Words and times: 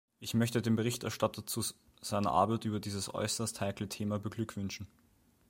Ich 0.19 0.33
möchte 0.33 0.63
den 0.63 0.75
Berichterstatter 0.75 1.45
zu 1.45 1.63
seiner 2.01 2.31
Arbeit 2.31 2.65
über 2.65 2.79
dieses 2.79 3.13
äußerst 3.13 3.61
heikle 3.61 3.87
Thema 3.87 4.17
beglückwünschen. 4.17 4.87